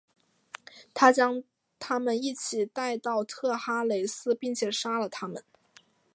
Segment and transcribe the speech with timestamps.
[0.95, 1.43] 他将
[1.77, 5.43] 他们一起带到特哈雷斯并且杀了他们。